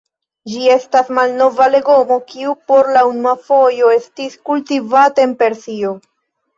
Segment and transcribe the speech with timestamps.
[0.53, 5.99] Ĝi estas malnova legomo kiu por la unua fojo estis kultivata en Persio.